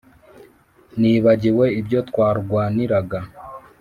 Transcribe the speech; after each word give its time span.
nibagiwe 0.99 1.65
ibyo 1.79 1.99
twarwaniraga, 2.09 3.19